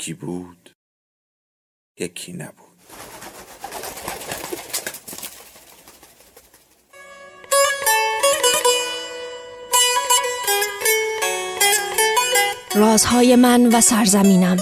یکی 0.00 0.14
بود 0.14 0.70
یکی 1.98 2.32
نبود. 2.32 2.54
رازهای 12.74 13.36
من 13.36 13.66
و 13.66 13.80
سرزمینم. 13.80 14.56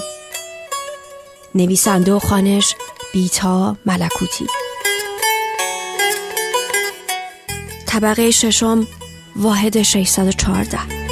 نویسنده 1.55 2.13
و 2.13 2.19
خانش 2.19 2.75
بیتا 3.13 3.77
ملکوتی. 3.85 4.47
طبقه 7.87 8.31
ششم 8.31 8.87
واحد 9.35 9.81
614 9.81 11.08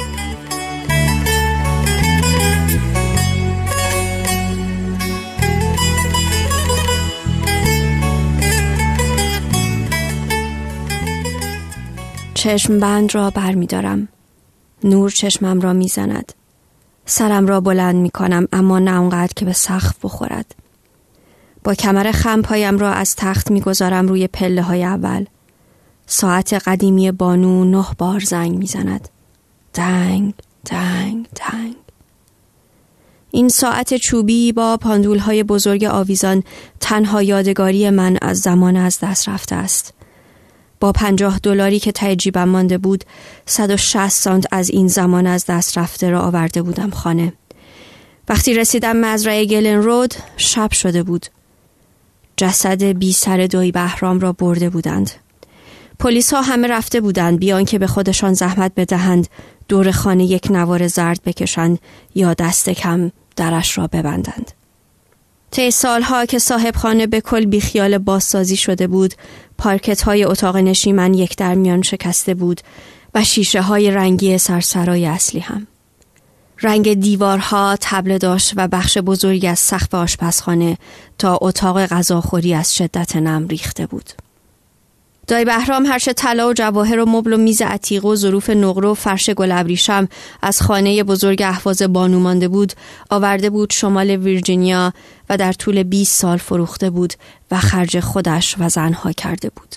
چشم 12.38 12.80
بند 12.80 13.14
را 13.14 13.30
بر 13.30 13.54
می 13.54 13.66
دارم. 13.66 14.08
نور 14.84 15.10
چشمم 15.10 15.60
را 15.60 15.72
می 15.72 15.88
زند. 15.88 16.32
سرم 17.06 17.46
را 17.46 17.60
بلند 17.60 17.96
می 17.96 18.10
کنم 18.10 18.48
اما 18.52 18.78
نه 18.78 19.00
اونقدر 19.00 19.32
که 19.36 19.44
به 19.44 19.52
سخف 19.52 19.96
بخورد. 20.02 20.54
با 21.64 21.74
کمر 21.74 22.12
خم 22.12 22.42
پایم 22.42 22.78
را 22.78 22.92
از 22.92 23.16
تخت 23.16 23.50
می 23.50 23.60
گذارم 23.60 24.08
روی 24.08 24.26
پله 24.26 24.62
های 24.62 24.84
اول. 24.84 25.24
ساعت 26.06 26.54
قدیمی 26.54 27.10
بانو 27.10 27.64
نه 27.64 27.86
بار 27.98 28.20
زنگ 28.20 28.58
می 28.58 28.66
زند. 28.66 29.08
دنگ، 29.74 30.34
دنگ، 30.70 31.26
دنگ. 31.26 31.74
این 33.30 33.48
ساعت 33.48 33.94
چوبی 33.94 34.52
با 34.52 34.76
پاندول 34.76 35.18
های 35.18 35.42
بزرگ 35.42 35.84
آویزان 35.84 36.42
تنها 36.80 37.22
یادگاری 37.22 37.90
من 37.90 38.18
از 38.22 38.38
زمان 38.38 38.76
از 38.76 38.98
دست 39.02 39.28
رفته 39.28 39.54
است. 39.54 39.97
با 40.80 40.92
پنجاه 40.92 41.38
دلاری 41.38 41.78
که 41.78 41.92
ته 41.92 42.16
جیبم 42.16 42.48
مانده 42.48 42.78
بود 42.78 43.04
160 43.46 44.08
سانت 44.08 44.46
از 44.52 44.70
این 44.70 44.88
زمان 44.88 45.26
از 45.26 45.46
دست 45.46 45.78
رفته 45.78 46.10
را 46.10 46.20
آورده 46.20 46.62
بودم 46.62 46.90
خانه. 46.90 47.32
وقتی 48.28 48.54
رسیدم 48.54 48.96
مزرعه 48.96 49.44
گلن 49.44 49.82
رود 49.82 50.14
شب 50.36 50.72
شده 50.72 51.02
بود. 51.02 51.26
جسد 52.36 52.82
بی 52.82 53.12
سر 53.12 53.46
دوی 53.46 53.72
بهرام 53.72 54.20
را 54.20 54.32
برده 54.32 54.70
بودند. 54.70 55.10
پلیس 55.98 56.34
ها 56.34 56.42
همه 56.42 56.68
رفته 56.68 57.00
بودند 57.00 57.38
بیان 57.38 57.64
که 57.64 57.78
به 57.78 57.86
خودشان 57.86 58.34
زحمت 58.34 58.72
بدهند 58.76 59.28
دور 59.68 59.90
خانه 59.90 60.24
یک 60.24 60.50
نوار 60.50 60.86
زرد 60.86 61.20
بکشند 61.24 61.78
یا 62.14 62.34
دست 62.34 62.70
کم 62.70 63.10
درش 63.36 63.78
را 63.78 63.86
ببندند. 63.86 64.57
طی 65.50 65.70
سالها 65.70 66.26
که 66.26 66.38
صاحب 66.38 66.76
خانه 66.76 67.06
به 67.06 67.20
کل 67.20 67.44
بیخیال 67.44 67.98
بازسازی 67.98 68.56
شده 68.56 68.86
بود 68.86 69.14
پارکت 69.58 70.02
های 70.02 70.24
اتاق 70.24 70.56
نشیمن 70.56 71.14
یک 71.14 71.36
در 71.36 71.54
میان 71.54 71.82
شکسته 71.82 72.34
بود 72.34 72.60
و 73.14 73.24
شیشه 73.24 73.62
های 73.62 73.90
رنگی 73.90 74.38
سرسرای 74.38 75.06
اصلی 75.06 75.40
هم. 75.40 75.66
رنگ 76.62 76.94
دیوارها 76.94 77.76
تبله 77.80 78.18
داشت 78.18 78.52
و 78.56 78.68
بخش 78.68 78.98
بزرگی 78.98 79.46
از 79.46 79.58
سقف 79.58 79.94
آشپزخانه 79.94 80.78
تا 81.18 81.38
اتاق 81.42 81.86
غذاخوری 81.86 82.54
از 82.54 82.76
شدت 82.76 83.16
نم 83.16 83.48
ریخته 83.48 83.86
بود. 83.86 84.10
دای 85.28 85.44
بهرام 85.44 85.86
هرچه 85.86 86.12
طلا 86.12 86.48
و 86.48 86.52
جواهر 86.52 86.98
و 86.98 87.06
مبل 87.08 87.32
و 87.32 87.36
میز 87.36 87.62
عتیق 87.62 88.04
و 88.04 88.16
ظروف 88.16 88.50
نقره 88.50 88.88
و 88.88 88.94
فرش 88.94 89.30
گل 89.30 89.52
ابریشم 89.52 90.08
از 90.42 90.62
خانه 90.62 91.02
بزرگ 91.02 91.42
احواز 91.42 91.82
بانو 91.82 92.20
مانده 92.20 92.48
بود 92.48 92.72
آورده 93.10 93.50
بود 93.50 93.72
شمال 93.72 94.10
ویرجینیا 94.10 94.92
و 95.30 95.36
در 95.36 95.52
طول 95.52 95.82
20 95.82 96.20
سال 96.20 96.36
فروخته 96.38 96.90
بود 96.90 97.14
و 97.50 97.58
خرج 97.58 98.00
خودش 98.00 98.54
و 98.58 98.68
زنها 98.68 99.12
کرده 99.12 99.50
بود. 99.56 99.76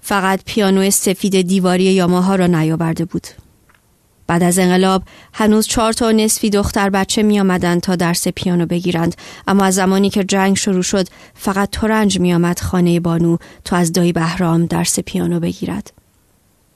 فقط 0.00 0.40
پیانو 0.44 0.90
سفید 0.90 1.40
دیواری 1.40 1.84
یاماها 1.84 2.34
را 2.34 2.46
نیاورده 2.46 3.04
بود. 3.04 3.26
بعد 4.30 4.42
از 4.42 4.58
انقلاب 4.58 5.02
هنوز 5.34 5.66
چهار 5.66 5.92
تا 5.92 6.10
نصفی 6.10 6.50
دختر 6.50 6.90
بچه 6.90 7.22
می 7.22 7.40
آمدن 7.40 7.80
تا 7.80 7.96
درس 7.96 8.28
پیانو 8.28 8.66
بگیرند. 8.66 9.14
اما 9.46 9.64
از 9.64 9.74
زمانی 9.74 10.10
که 10.10 10.24
جنگ 10.24 10.56
شروع 10.56 10.82
شد 10.82 11.06
فقط 11.34 11.68
ترنج 11.72 12.20
می 12.20 12.34
آمد 12.34 12.60
خانه 12.60 13.00
بانو 13.00 13.36
تا 13.64 13.76
از 13.76 13.92
دایی 13.92 14.12
بهرام 14.12 14.66
درس 14.66 15.00
پیانو 15.00 15.40
بگیرد. 15.40 15.92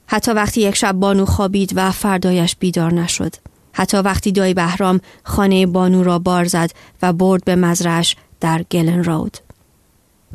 حتی 0.07 0.31
وقتی 0.31 0.61
یک 0.61 0.75
شب 0.75 0.91
بانو 0.91 1.25
خوابید 1.25 1.71
و 1.75 1.91
فردایش 1.91 2.55
بیدار 2.55 2.93
نشد. 2.93 3.35
حتی 3.73 3.97
وقتی 3.97 4.31
دایی 4.31 4.53
بهرام 4.53 5.01
خانه 5.23 5.65
بانو 5.65 6.03
را 6.03 6.19
بار 6.19 6.45
زد 6.45 6.71
و 7.01 7.13
برد 7.13 7.43
به 7.43 7.55
مزرش 7.55 8.15
در 8.39 8.63
گلن 8.71 9.03
رود. 9.03 9.37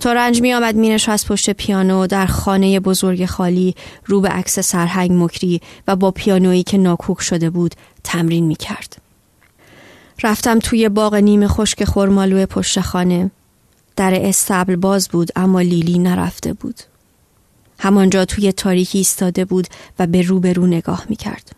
رنج 0.08 0.40
می 0.40 0.54
آمد 0.54 0.74
می 0.74 0.88
نشست 0.88 1.26
پشت 1.26 1.50
پیانو 1.50 2.06
در 2.06 2.26
خانه 2.26 2.80
بزرگ 2.80 3.26
خالی 3.26 3.74
رو 4.06 4.20
به 4.20 4.28
عکس 4.28 4.60
سرهنگ 4.60 5.10
مکری 5.12 5.60
و 5.88 5.96
با 5.96 6.10
پیانویی 6.10 6.62
که 6.62 6.78
ناکوک 6.78 7.22
شده 7.22 7.50
بود 7.50 7.74
تمرین 8.04 8.46
می 8.46 8.54
کرد. 8.54 8.96
رفتم 10.22 10.58
توی 10.58 10.88
باغ 10.88 11.14
نیم 11.14 11.46
خشک 11.46 11.84
خرمالو 11.84 12.46
پشت 12.46 12.80
خانه. 12.80 13.30
در 13.96 14.26
استبل 14.28 14.76
باز 14.76 15.08
بود 15.08 15.30
اما 15.36 15.60
لیلی 15.60 15.98
نرفته 15.98 16.52
بود. 16.52 16.80
همانجا 17.78 18.24
توی 18.24 18.52
تاریکی 18.52 18.98
ایستاده 18.98 19.44
بود 19.44 19.66
و 19.98 20.06
به 20.06 20.22
رو 20.22 20.40
به 20.40 20.52
رو 20.52 20.66
نگاه 20.66 21.04
می 21.08 21.16
کرد. 21.16 21.52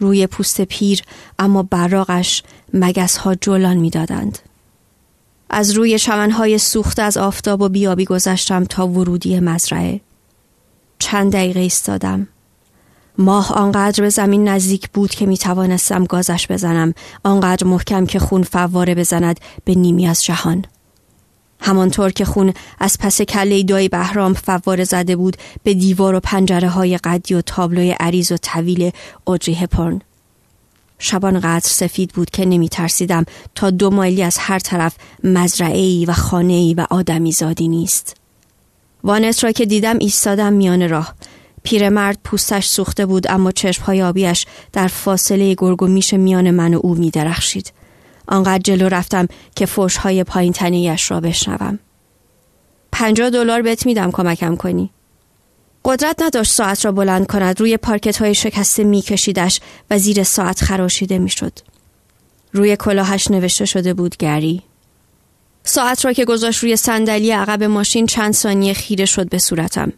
روی 0.00 0.26
پوست 0.26 0.60
پیر 0.60 1.02
اما 1.38 1.62
براغش 1.62 2.42
مگس 2.74 3.16
ها 3.16 3.34
جولان 3.34 3.76
می 3.76 3.90
دادند. 3.90 4.38
از 5.50 5.70
روی 5.70 5.98
شمنهای 5.98 6.58
سوخت 6.58 6.98
از 6.98 7.16
آفتاب 7.16 7.62
و 7.62 7.68
بیابی 7.68 8.04
گذشتم 8.04 8.64
تا 8.64 8.88
ورودی 8.88 9.40
مزرعه. 9.40 10.00
چند 10.98 11.32
دقیقه 11.32 11.60
ایستادم. 11.60 12.28
ماه 13.18 13.52
آنقدر 13.52 14.02
به 14.02 14.08
زمین 14.08 14.48
نزدیک 14.48 14.90
بود 14.90 15.10
که 15.10 15.26
می 15.26 15.38
توانستم 15.38 16.04
گازش 16.04 16.46
بزنم 16.50 16.94
آنقدر 17.24 17.66
محکم 17.66 18.06
که 18.06 18.18
خون 18.18 18.42
فواره 18.42 18.94
بزند 18.94 19.40
به 19.64 19.74
نیمی 19.74 20.06
از 20.06 20.24
جهان 20.24 20.64
همانطور 21.60 22.10
که 22.10 22.24
خون 22.24 22.52
از 22.80 22.96
پس 23.00 23.22
کله 23.22 23.62
دای 23.62 23.88
بهرام 23.88 24.34
فواره 24.34 24.84
زده 24.84 25.16
بود 25.16 25.36
به 25.62 25.74
دیوار 25.74 26.14
و 26.14 26.20
پنجره 26.20 26.68
های 26.68 26.98
قدی 26.98 27.34
و 27.34 27.40
تابلوی 27.40 27.90
عریض 27.90 28.32
و 28.32 28.36
طویل 28.36 28.90
اوجی 29.24 29.54
هپورن 29.54 30.00
شبان 30.98 31.40
قدر 31.40 31.68
سفید 31.68 32.12
بود 32.12 32.30
که 32.30 32.44
نمی 32.44 32.68
ترسیدم 32.68 33.24
تا 33.54 33.70
دو 33.70 33.90
مایلی 33.90 34.22
از 34.22 34.38
هر 34.38 34.58
طرف 34.58 34.94
مزرعه 35.24 36.06
و 36.06 36.12
خانه 36.12 36.74
و 36.74 36.86
آدمی 36.90 37.32
زادی 37.32 37.68
نیست. 37.68 38.16
وانت 39.04 39.44
را 39.44 39.52
که 39.52 39.66
دیدم 39.66 39.98
ایستادم 39.98 40.52
میان 40.52 40.88
راه. 40.88 41.14
پیرمرد 41.62 42.18
پوستش 42.24 42.66
سوخته 42.66 43.06
بود 43.06 43.30
اما 43.30 43.52
چشمهای 43.52 44.02
آبیش 44.02 44.46
در 44.72 44.86
فاصله 44.86 45.54
گرگ 45.58 45.82
و 45.82 45.86
میش 45.86 46.14
میان 46.14 46.50
من 46.50 46.74
و 46.74 46.80
او 46.82 46.94
می 46.94 47.10
درخشید. 47.10 47.72
آنقدر 48.28 48.62
جلو 48.62 48.88
رفتم 48.88 49.28
که 49.56 49.66
فوشهای 49.66 50.24
پایین 50.24 50.52
تنیش 50.52 51.10
را 51.10 51.20
بشنوم. 51.20 51.78
پنجاه 52.92 53.30
دلار 53.30 53.62
بهت 53.62 53.86
میدم 53.86 54.10
کمکم 54.10 54.56
کنی. 54.56 54.90
قدرت 55.84 56.22
نداشت 56.22 56.52
ساعت 56.52 56.84
را 56.84 56.92
بلند 56.92 57.26
کند 57.26 57.60
روی 57.60 57.76
پارکت 57.76 58.16
های 58.16 58.34
شکسته 58.34 58.84
میکشیدش 58.84 59.60
و 59.90 59.98
زیر 59.98 60.22
ساعت 60.22 60.64
خراشیده 60.64 61.18
می‌شد. 61.18 61.52
روی 62.52 62.76
کلاهش 62.76 63.30
نوشته 63.30 63.64
شده 63.64 63.94
بود 63.94 64.16
گری. 64.16 64.62
ساعت 65.62 66.04
را 66.04 66.12
که 66.12 66.24
گذاشت 66.24 66.62
روی 66.62 66.76
صندلی 66.76 67.30
عقب 67.30 67.62
ماشین 67.62 68.06
چند 68.06 68.32
ثانیه 68.32 68.74
خیره 68.74 69.04
شد 69.04 69.28
به 69.28 69.38
صورتم. 69.38 69.92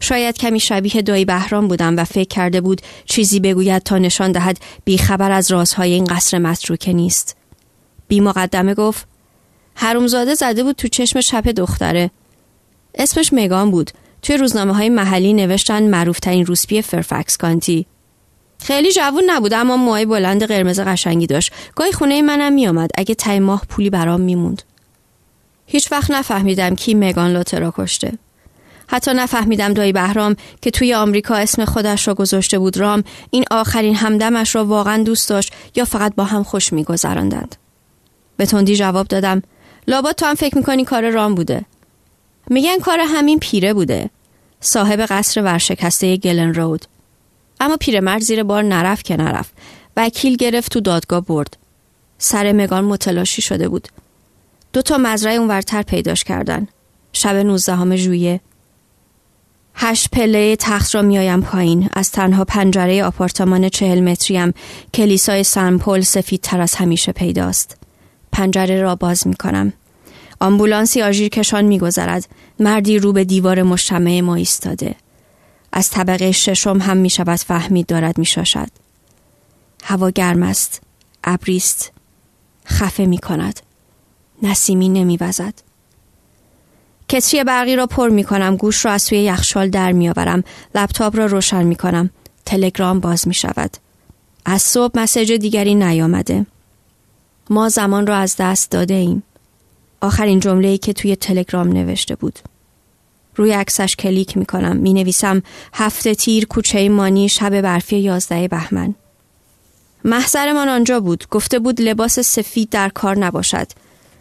شاید 0.00 0.38
کمی 0.38 0.60
شبیه 0.60 1.02
دایی 1.02 1.24
بهرام 1.24 1.68
بودم 1.68 1.96
و 1.96 2.04
فکر 2.04 2.28
کرده 2.28 2.60
بود 2.60 2.82
چیزی 3.04 3.40
بگوید 3.40 3.82
تا 3.82 3.98
نشان 3.98 4.32
دهد 4.32 4.58
بیخبر 4.84 5.30
از 5.30 5.50
رازهای 5.50 5.92
این 5.92 6.04
قصر 6.04 6.38
متروکه 6.38 6.92
نیست. 6.92 7.36
بی 8.08 8.20
مقدمه 8.20 8.74
گفت 8.74 9.06
حرومزاده 9.74 10.34
زده 10.34 10.62
بود 10.62 10.76
تو 10.76 10.88
چشم 10.88 11.20
چپ 11.20 11.48
دختره. 11.48 12.10
اسمش 12.94 13.30
مگان 13.32 13.70
بود 13.70 13.90
توی 14.24 14.36
روزنامه 14.36 14.74
های 14.74 14.88
محلی 14.88 15.32
نوشتن 15.32 15.82
معروفترین 15.82 16.46
روسپی 16.46 16.82
فرفکس 16.82 17.36
کانتی. 17.36 17.86
خیلی 18.58 18.92
جوون 18.92 19.24
نبود 19.26 19.54
اما 19.54 19.76
موهای 19.76 20.06
بلند 20.06 20.44
قرمز 20.44 20.80
قشنگی 20.80 21.26
داشت. 21.26 21.52
گاهی 21.76 21.92
خونه 21.92 22.22
منم 22.22 22.52
میآمد. 22.52 22.90
اگه 22.98 23.14
تای 23.14 23.40
ماه 23.40 23.62
پولی 23.68 23.90
برام 23.90 24.20
میموند. 24.20 24.62
هیچ 25.66 25.92
وقت 25.92 26.10
نفهمیدم 26.10 26.74
کی 26.74 26.94
مگان 26.94 27.32
لاتر 27.32 27.60
را 27.60 27.74
کشته. 27.76 28.12
حتی 28.86 29.10
نفهمیدم 29.14 29.72
دایی 29.72 29.92
بهرام 29.92 30.36
که 30.62 30.70
توی 30.70 30.94
آمریکا 30.94 31.34
اسم 31.34 31.64
خودش 31.64 32.08
را 32.08 32.14
گذاشته 32.14 32.58
بود 32.58 32.76
رام 32.76 33.04
این 33.30 33.44
آخرین 33.50 33.94
همدمش 33.94 34.54
را 34.54 34.64
واقعا 34.64 35.02
دوست 35.02 35.28
داشت 35.28 35.52
یا 35.74 35.84
فقط 35.84 36.14
با 36.14 36.24
هم 36.24 36.42
خوش 36.42 36.72
میگذراندند. 36.72 37.56
به 38.36 38.46
تندی 38.46 38.76
جواب 38.76 39.08
دادم 39.08 39.42
لابا 39.88 40.12
تو 40.12 40.26
هم 40.26 40.34
فکر 40.34 40.58
می‌کنی 40.58 40.84
کار 40.84 41.10
رام 41.10 41.34
بوده؟ 41.34 41.64
میگن 42.50 42.78
کار 42.78 42.98
همین 43.00 43.38
پیره 43.38 43.74
بوده. 43.74 44.10
صاحب 44.66 45.00
قصر 45.00 45.42
ورشکسته 45.42 46.16
گلن 46.16 46.54
رود. 46.54 46.84
اما 47.60 47.76
پیرمرد 47.76 48.22
زیر 48.22 48.42
بار 48.42 48.62
نرفت 48.62 49.04
که 49.04 49.16
نرفت. 49.16 49.52
وکیل 49.96 50.36
گرفت 50.36 50.72
تو 50.72 50.80
دادگاه 50.80 51.20
برد. 51.20 51.56
سر 52.18 52.52
مگان 52.52 52.84
متلاشی 52.84 53.42
شده 53.42 53.68
بود. 53.68 53.88
دو 54.72 54.82
تا 54.82 54.98
مزرعه 54.98 55.34
اونورتر 55.34 55.82
پیداش 55.82 56.24
کردن. 56.24 56.68
شب 57.12 57.36
نوزدهم 57.36 57.96
ژوئیه. 57.96 58.40
هشت 59.74 60.10
پله 60.10 60.56
تخت 60.56 60.94
را 60.94 61.02
میایم 61.02 61.42
پایین. 61.42 61.88
از 61.92 62.10
تنها 62.10 62.44
پنجره 62.44 63.04
آپارتمان 63.04 63.68
چهل 63.68 64.00
متریم 64.00 64.54
کلیسای 64.94 65.44
سنپل 65.44 66.00
سفید 66.00 66.40
تر 66.40 66.60
از 66.60 66.74
همیشه 66.74 67.12
پیداست. 67.12 67.76
پنجره 68.32 68.82
را 68.82 68.94
باز 68.94 69.26
می 69.26 69.34
کنم 69.34 69.72
آمبولانسی 70.44 71.02
آژیر 71.02 71.28
کشان 71.28 71.64
میگذرد. 71.64 72.28
مردی 72.60 72.98
رو 72.98 73.12
به 73.12 73.24
دیوار 73.24 73.62
مجتمع 73.62 74.20
ما 74.20 74.34
ایستاده. 74.34 74.94
از 75.72 75.90
طبقه 75.90 76.32
ششم 76.32 76.78
هم 76.78 76.96
می 76.96 77.10
شود 77.10 77.38
فهمید 77.38 77.86
دارد 77.86 78.18
می 78.18 78.24
شاشد. 78.24 78.68
هوا 79.84 80.10
گرم 80.10 80.42
است 80.42 80.80
ابریست 81.24 81.92
خفه 82.66 83.06
می 83.06 83.18
کند 83.18 83.60
نسیمی 84.42 84.88
نمی 84.88 85.16
وزد. 85.16 85.54
کتری 87.08 87.44
برقی 87.44 87.76
را 87.76 87.86
پر 87.86 88.08
می 88.08 88.24
کنم 88.24 88.56
گوش 88.56 88.84
را 88.84 88.92
از 88.92 89.06
توی 89.06 89.18
یخشال 89.18 89.70
در 89.70 89.92
می 89.92 90.08
آورم 90.08 90.44
لپتاپ 90.74 91.16
را 91.16 91.26
روشن 91.26 91.62
می 91.62 91.76
کنم 91.76 92.10
تلگرام 92.44 93.00
باز 93.00 93.28
می 93.28 93.34
شود 93.34 93.76
از 94.44 94.62
صبح 94.62 95.00
مسیج 95.00 95.32
دیگری 95.32 95.74
نیامده. 95.74 96.46
ما 97.50 97.68
زمان 97.68 98.06
را 98.06 98.16
از 98.16 98.36
دست 98.38 98.70
داده 98.70 98.94
ایم. 98.94 99.22
آخرین 100.04 100.40
جمله 100.40 100.78
که 100.78 100.92
توی 100.92 101.16
تلگرام 101.16 101.68
نوشته 101.68 102.16
بود. 102.16 102.38
روی 103.36 103.52
عکسش 103.52 103.96
کلیک 103.96 104.36
می 104.36 104.46
کنم 104.46 104.76
می 104.76 104.92
نویسم 104.92 105.42
هفته 105.74 106.14
تیر 106.14 106.46
کوچه 106.46 106.88
مانی 106.88 107.28
شب 107.28 107.60
برفی 107.60 107.98
یازده 107.98 108.48
بهمن. 108.48 108.94
محضرمان 110.04 110.68
آنجا 110.68 111.00
بود. 111.00 111.24
گفته 111.30 111.58
بود 111.58 111.80
لباس 111.80 112.20
سفید 112.20 112.70
در 112.70 112.88
کار 112.88 113.18
نباشد. 113.18 113.66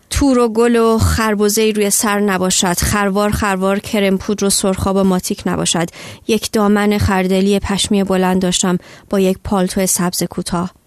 تور 0.09 0.39
و 0.39 0.49
گل 0.49 0.75
و 0.75 0.97
خربوزه 0.97 1.71
روی 1.75 1.89
سر 1.89 2.19
نباشد. 2.19 2.77
خروار 2.77 3.31
خروار 3.31 3.79
کرم 3.79 4.17
پودر 4.17 4.45
و 4.45 4.49
سرخاب 4.49 4.95
و 4.95 5.03
ماتیک 5.03 5.43
نباشد. 5.45 5.89
یک 6.27 6.51
دامن 6.51 6.97
خردلی 6.97 7.59
پشمی 7.59 8.03
بلند 8.03 8.41
داشتم 8.41 8.77
با 9.09 9.19
یک 9.19 9.37
پالتو 9.43 9.85
سبز 9.85 10.23
کوتاه. 10.23 10.82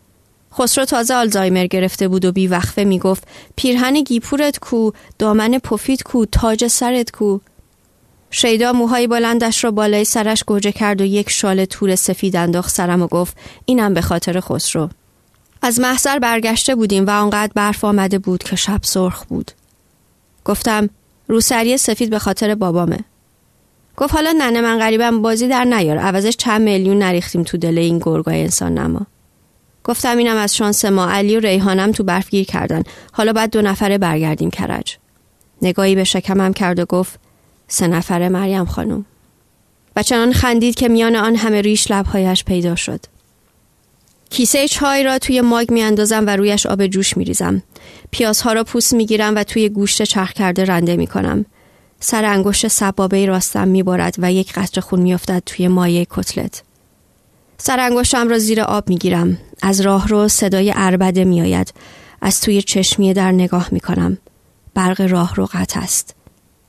خسرو 0.59 0.85
تازه 0.85 1.15
آلزایمر 1.15 1.67
گرفته 1.67 2.09
بود 2.09 2.25
و 2.25 2.33
بیوقفه 2.33 2.85
می‌گفت 2.85 3.25
پیرهن 3.57 4.03
گیپورت 4.03 4.59
کو 4.59 4.91
دامن 5.19 5.59
پفیت 5.59 6.03
کو 6.03 6.25
تاج 6.25 6.67
سرت 6.67 7.11
کو. 7.11 7.39
شیدا 8.31 8.73
موهای 8.73 9.07
بلندش 9.07 9.65
را 9.65 9.71
بالای 9.71 10.05
سرش 10.05 10.45
گوجه 10.45 10.73
کرد 10.73 11.01
و 11.01 11.05
یک 11.05 11.31
شال 11.31 11.65
تور 11.65 11.95
سفید 11.95 12.37
انداخت 12.37 12.71
سرم 12.71 13.03
و 13.03 13.07
گفت 13.07 13.37
اینم 13.65 13.95
به 13.95 14.01
خاطر 14.01 14.41
خسرو. 14.41 14.89
از 15.63 15.81
محضر 15.81 16.19
برگشته 16.19 16.75
بودیم 16.75 17.07
و 17.07 17.11
آنقدر 17.11 17.53
برف 17.55 17.85
آمده 17.85 18.19
بود 18.19 18.43
که 18.43 18.57
شب 18.57 18.81
سرخ 18.83 19.25
بود. 19.25 19.51
گفتم 20.45 20.89
روسری 21.29 21.79
سفید 21.79 22.11
به 22.11 22.19
خاطر 22.19 22.55
بابامه. 22.55 22.99
گفت 23.97 24.15
حالا 24.15 24.33
ننه 24.39 24.61
من 24.61 24.79
غریبم 24.79 25.23
بازی 25.23 25.49
در 25.49 25.65
نیار 25.65 25.99
عوضش 25.99 26.37
چند 26.37 26.61
میلیون 26.61 26.99
نریختیم 26.99 27.43
تو 27.43 27.59
دل 27.59 27.79
این 27.79 27.99
گرگای 27.99 28.43
انسان 28.43 28.79
نما 28.79 29.07
گفتم 29.87 30.19
اینم 30.19 30.37
از 30.37 30.57
شانس 30.57 30.85
ما. 30.85 31.11
علی 31.11 31.37
و 31.37 31.41
ریحانم 31.41 31.93
تو 31.93 32.05
برف 32.05 32.31
گیر 32.31 32.45
کردن. 32.45 32.83
حالا 33.13 33.33
بعد 33.33 33.51
دو 33.51 33.63
نفره 33.63 33.99
برگردیم 33.99 34.51
کرج 34.51 34.97
نگاهی 35.63 35.95
به 35.95 36.05
شکمم 36.05 36.53
کرد 36.53 36.79
و 36.79 36.85
گفت 36.85 37.21
سه 37.69 37.87
نفره 37.87 38.29
مریم 38.29 38.65
خانم. 38.65 39.05
و 39.97 40.03
چنان 40.03 40.33
خندید 40.33 40.75
که 40.75 40.89
میان 40.89 41.17
آن 41.17 41.37
همه 41.37 41.61
ریش 41.61 41.91
لبهایش 41.91 42.45
پیدا 42.45 42.75
شد. 42.75 43.01
کیسه 44.31 44.69
چای 44.69 45.03
را 45.03 45.19
توی 45.19 45.41
ماگ 45.41 45.73
میاندازم 45.73 46.27
و 46.27 46.37
رویش 46.37 46.67
آب 46.67 46.87
جوش 46.87 47.17
میریزم. 47.17 47.63
پیازها 48.11 48.53
را 48.53 48.65
پوست 48.65 48.95
می‌گیرم 48.95 49.37
و 49.37 49.45
توی 49.45 49.69
گوشت 49.69 50.03
چرخ 50.03 50.33
کرده 50.33 50.65
رنده 50.65 50.97
می‌کنم. 50.97 51.45
سر 52.01 52.25
انگشت 52.25 52.69
سبابه 52.69 53.27
راستم 53.27 53.69
میبارد 53.69 54.15
و 54.19 54.33
یک 54.33 54.53
قطره 54.53 54.83
خون 54.83 55.01
میافتد 55.01 55.43
توی 55.47 55.69
مایه 55.69 56.07
کتلت. 56.11 56.63
سر 57.59 57.81
انگشتم 57.81 58.29
را 58.29 58.39
زیر 58.39 58.61
آب 58.61 58.89
می‌گیرم. 58.89 59.39
از 59.63 59.81
راه 59.81 60.09
رو 60.09 60.29
صدای 60.29 60.73
اربده 60.77 61.25
میآید. 61.25 61.75
از 62.21 62.41
توی 62.41 62.63
چشمیه 62.63 63.13
در 63.13 63.33
نگاه 63.33 63.69
می‌کنم. 63.73 64.19
برق 64.75 65.01
راه 65.01 65.35
رو 65.35 65.49
قطع 65.53 65.81
است. 65.81 66.15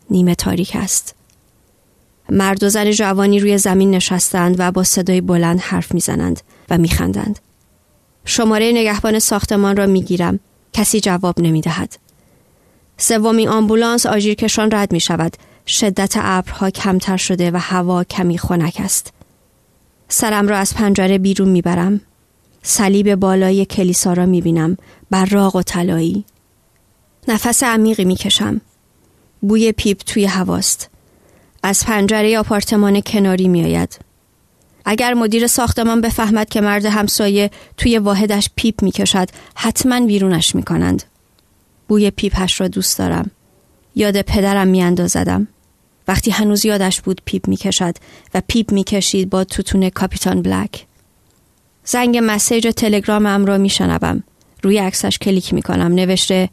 نیمه 0.10 0.36
تاریک 0.36 0.72
است. 0.76 1.16
مرد 2.30 2.64
و 2.64 2.70
زن 2.70 2.92
جوانی 2.92 3.40
روی 3.40 3.58
زمین 3.58 3.92
نشستند 3.92 4.56
و 4.60 4.72
با 4.72 4.84
صدای 4.84 5.22
بلند 5.22 5.60
حرف 5.60 5.94
می‌زنند 5.94 6.42
و 6.70 6.78
میخندند. 6.78 7.40
شماره 8.26 8.72
نگهبان 8.72 9.20
ساختمان 9.20 9.78
را 9.78 9.86
می‌گیرم. 9.86 10.40
کسی 10.74 11.00
جواب 11.00 11.40
نمی‌دهد. 11.40 11.98
سومین 12.98 13.50
آمبولانس 13.50 14.06
آژیرکشان 14.06 14.70
رد 14.72 14.92
می 14.92 15.00
شود 15.00 15.38
شدت 15.68 16.14
ابرها 16.18 16.70
کمتر 16.70 17.18
شده 17.18 17.52
و 17.52 17.58
هوا 17.58 18.04
کمی 18.04 18.38
خنک 18.38 18.78
است. 18.84 19.14
سرم 20.10 20.48
را 20.48 20.58
از 20.58 20.74
پنجره 20.74 21.18
بیرون 21.18 21.50
می‌برم. 21.50 22.02
صلیب 22.64 23.16
بالای 23.16 23.66
کلیسا 23.66 24.14
را 24.14 24.26
می‌بینم 24.26 24.78
براق 25.10 25.56
و 25.56 25.62
طلایی. 25.62 26.26
نفس 27.28 27.64
عمیقی 27.64 28.06
می‌کشم. 28.06 28.62
بوی 29.42 29.72
پیپ 29.72 29.98
توی 30.06 30.26
هواست. 30.26 30.90
از 31.64 31.86
پنجره 31.86 32.40
آپارتمان 32.40 33.02
کناری 33.02 33.48
میآید. 33.48 34.00
اگر 34.86 35.14
مدیر 35.14 35.48
ساختمان 35.48 36.02
بفهمد 36.02 36.50
که 36.50 36.62
مرد 36.62 36.86
همسایه 36.86 37.52
توی 37.78 37.98
واحدش 37.98 38.50
پیپ 38.56 38.84
می‌کشد 38.84 39.30
حتما 39.56 40.06
بیرونش 40.06 40.56
می‌کنند. 40.56 41.04
بوی 41.88 42.12
پیپش 42.12 42.62
را 42.62 42.68
دوست 42.68 42.98
دارم. 42.98 43.32
یاد 43.96 44.22
پدرم 44.22 44.68
میاندازدم. 44.68 45.48
وقتی 46.08 46.32
هنوز 46.32 46.66
یادش 46.66 47.02
بود 47.02 47.22
پیپ 47.26 47.48
می‌کشد 47.48 47.96
و 48.34 48.42
پیپ 48.48 48.72
می‌کشید 48.72 49.30
با 49.30 49.44
توتون 49.44 49.90
Captain 49.90 50.42
Black. 50.42 50.86
زنگ 51.86 52.20
message 52.24 52.68
تلگرامم 52.68 53.46
را 53.46 53.58
میشنوم. 53.58 54.24
روی 54.64 54.78
عکسش 54.78 55.18
کلیک 55.18 55.54
می‌کنم. 55.54 55.94
نوشته 55.94 56.50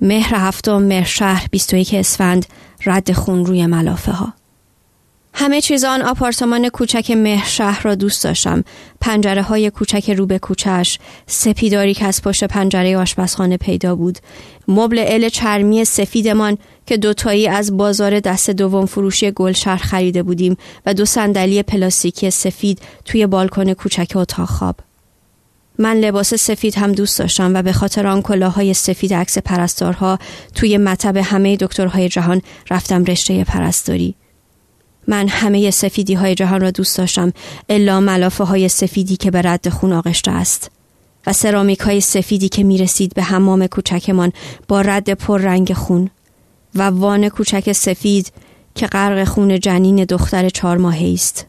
مهر 0.00 0.34
هفتم 0.34 0.82
مهر 0.82 1.04
شهر 1.04 1.46
21 1.50 1.94
اسفند 1.94 2.46
رد 2.86 3.12
خون 3.12 3.46
روی 3.46 3.66
ملافه 3.66 4.12
ها 4.12 4.32
همه 5.36 5.60
چیز 5.60 5.84
آن 5.84 6.02
آپارتمان 6.02 6.68
کوچک 6.68 7.10
مهر 7.10 7.46
شهر 7.48 7.82
را 7.82 7.94
دوست 7.94 8.24
داشتم. 8.24 8.64
پنجره 9.00 9.42
های 9.42 9.70
کوچک 9.70 10.10
رو 10.10 10.26
به 10.26 10.38
کوچش 10.38 10.98
سپیداری 11.26 11.94
که 11.94 12.04
از 12.04 12.22
پشت 12.22 12.44
پنجره 12.44 12.96
آشپزخانه 12.96 13.56
پیدا 13.56 13.94
بود. 13.94 14.18
مبل 14.68 15.04
ال 15.06 15.28
چرمی 15.28 15.84
سفیدمان 15.84 16.58
که 16.86 16.96
دوتایی 16.96 17.48
از 17.48 17.76
بازار 17.76 18.20
دست 18.20 18.50
دوم 18.50 18.86
فروشی 18.86 19.30
گلشهر 19.30 19.76
خریده 19.76 20.22
بودیم 20.22 20.56
و 20.86 20.94
دو 20.94 21.04
صندلی 21.04 21.62
پلاستیکی 21.62 22.30
سفید 22.30 22.78
توی 23.04 23.26
بالکن 23.26 23.72
کوچک 23.72 24.12
اتاق 24.16 24.48
خواب. 24.48 24.76
من 25.78 25.96
لباس 25.96 26.34
سفید 26.34 26.74
هم 26.74 26.92
دوست 26.92 27.18
داشتم 27.18 27.54
و 27.54 27.62
به 27.62 27.72
خاطر 27.72 28.06
آن 28.06 28.22
کلاهای 28.22 28.74
سفید 28.74 29.14
عکس 29.14 29.38
پرستارها 29.38 30.18
توی 30.54 30.78
مطب 30.78 31.16
همه 31.16 31.56
دکترهای 31.56 32.08
جهان 32.08 32.42
رفتم 32.70 33.04
رشته 33.04 33.44
پرستاری. 33.44 34.14
من 35.08 35.28
همه 35.28 35.70
سفیدی 35.70 36.14
های 36.14 36.34
جهان 36.34 36.60
را 36.60 36.70
دوست 36.70 36.98
داشتم 36.98 37.32
الا 37.68 38.00
ملافه 38.00 38.44
های 38.44 38.68
سفیدی 38.68 39.16
که 39.16 39.30
به 39.30 39.42
رد 39.42 39.68
خون 39.68 39.92
آغشته 39.92 40.30
است. 40.30 40.70
و 41.26 41.32
سرامیک 41.32 41.80
های 41.80 42.00
سفیدی 42.00 42.48
که 42.48 42.64
می 42.64 42.78
رسید 42.78 43.14
به 43.14 43.22
حمام 43.22 43.66
کوچکمان 43.66 44.32
با 44.68 44.80
رد 44.80 45.12
پر 45.12 45.40
رنگ 45.40 45.72
خون. 45.72 46.10
و 46.74 46.82
وان 46.82 47.28
کوچک 47.28 47.72
سفید 47.72 48.32
که 48.74 48.86
غرق 48.86 49.24
خون 49.24 49.60
جنین 49.60 50.04
دختر 50.04 50.48
چهار 50.48 50.76
ماهه 50.76 51.12
است. 51.14 51.46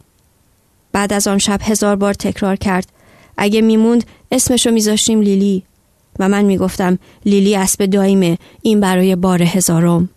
بعد 0.92 1.12
از 1.12 1.26
آن 1.26 1.38
شب 1.38 1.60
هزار 1.62 1.96
بار 1.96 2.14
تکرار 2.14 2.56
کرد 2.56 2.88
اگه 3.36 3.60
میموند 3.60 4.04
اسمشو 4.32 4.70
میذاشتیم 4.70 5.20
لیلی. 5.20 5.62
و 6.18 6.28
من 6.28 6.44
می‌گفتم 6.44 6.98
لیلی 7.24 7.56
اسب 7.56 7.86
دایمه 7.86 8.38
این 8.62 8.80
برای 8.80 9.16
بار 9.16 9.42
هزارم. 9.42 10.08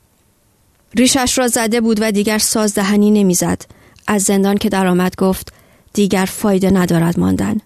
ریشش 0.95 1.37
را 1.37 1.47
زده 1.47 1.81
بود 1.81 1.97
و 2.01 2.11
دیگر 2.11 2.37
ساز 2.37 2.75
دهنی 2.75 3.11
نمی‌زد 3.11 3.61
از 4.07 4.23
زندان 4.23 4.57
که 4.57 4.69
درآمد 4.69 5.15
گفت 5.15 5.53
دیگر 5.93 6.25
فایده 6.25 6.71
ندارد 6.71 7.19
ماندن 7.19 7.57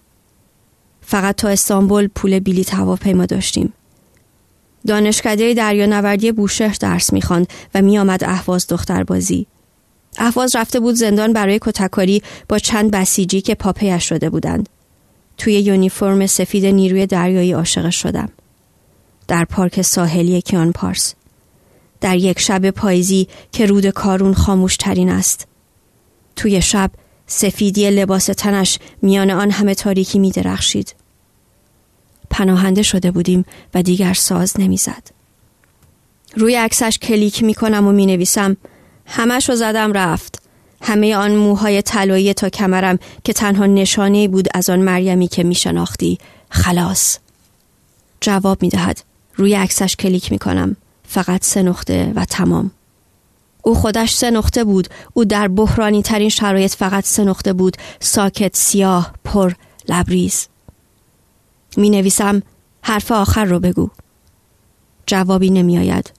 فقط 1.00 1.36
تا 1.36 1.48
استانبول 1.48 2.08
پول 2.14 2.40
بلیط 2.40 2.74
هواپیما 2.74 3.26
داشتیم. 3.26 3.72
دانشکده 4.86 5.54
دریانوردی 5.54 6.32
بوشهر 6.32 6.76
درس 6.80 7.12
می‌خواند 7.12 7.46
و 7.74 7.82
میآمد 7.82 8.24
اهواز 8.24 8.66
دختربازی. 8.68 9.46
اهواز 10.18 10.56
رفته 10.56 10.80
بود 10.80 10.94
زندان 10.94 11.32
برای 11.32 11.58
کتککاری 11.62 12.22
با 12.48 12.58
چند 12.58 12.90
بسیجی 12.90 13.40
که 13.40 13.54
پاپیش 13.54 14.08
شده 14.08 14.30
بودند. 14.30 14.68
توی 15.38 15.60
یونیفرم 15.60 16.26
سفید 16.26 16.66
نیروی 16.66 17.06
دریایی 17.06 17.52
عاشق 17.52 17.90
شدم. 17.90 18.28
در 19.28 19.44
پارک 19.44 19.82
ساحلی 19.82 20.42
کیان 20.42 20.72
پارس. 20.72 21.14
در 22.04 22.16
یک 22.16 22.40
شب 22.40 22.70
پاییزی 22.70 23.28
که 23.52 23.66
رود 23.66 23.86
کارون 23.86 24.34
خاموش 24.34 24.76
ترین 24.76 25.08
است. 25.08 25.46
توی 26.36 26.62
شب 26.62 26.90
سفیدی 27.26 27.90
لباس 27.90 28.26
تنش 28.26 28.78
میان 29.02 29.30
آن 29.30 29.50
همه 29.50 29.74
تاریکی 29.74 30.18
می 30.18 30.30
درخشید. 30.30 30.94
پناهنده 32.30 32.82
شده 32.82 33.10
بودیم 33.10 33.44
و 33.74 33.82
دیگر 33.82 34.14
ساز 34.14 34.60
نمی‌زد. 34.60 35.10
روی 36.36 36.54
عکسش 36.54 36.98
کلیک 36.98 37.42
می 37.42 37.54
کنم 37.54 37.86
و 37.86 37.92
می 37.92 38.06
نویسم 38.06 38.56
همش 39.06 39.48
رو 39.48 39.56
زدم 39.56 39.92
رفت. 39.92 40.42
همه 40.82 41.16
آن 41.16 41.36
موهای 41.36 41.82
طلایی 41.82 42.34
تا 42.34 42.48
کمرم 42.48 42.98
که 43.24 43.32
تنها 43.32 43.66
نشانه 43.66 44.28
بود 44.28 44.48
از 44.54 44.70
آن 44.70 44.80
مریمی 44.80 45.28
که 45.28 45.42
می 45.42 45.54
شناختی. 45.54 46.18
خلاص. 46.50 47.18
جواب 48.20 48.62
می 48.62 48.68
دهد. 48.68 49.00
روی 49.36 49.54
عکسش 49.54 49.96
کلیک 49.96 50.32
می 50.32 50.38
کنم. 50.38 50.76
فقط 51.14 51.44
سه 51.44 51.62
نقطه 51.62 52.12
و 52.16 52.24
تمام. 52.24 52.70
او 53.62 53.74
خودش 53.74 54.14
سه 54.14 54.30
نقطه 54.30 54.64
بود. 54.64 54.88
او 55.12 55.24
در 55.24 55.48
بحرانی 55.48 56.02
ترین 56.02 56.28
شرایط 56.28 56.74
فقط 56.74 57.04
سه 57.04 57.24
نقطه 57.24 57.52
بود. 57.52 57.76
ساکت، 58.00 58.56
سیاه، 58.56 59.12
پر، 59.24 59.52
لبریز. 59.88 60.46
می 61.76 61.90
نویسم 61.90 62.42
حرف 62.82 63.12
آخر 63.12 63.44
رو 63.44 63.60
بگو. 63.60 63.90
جوابی 65.06 65.50
نمی 65.50 65.78
آید. 65.78 66.12